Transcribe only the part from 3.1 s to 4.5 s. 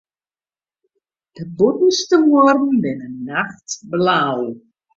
nachtblau.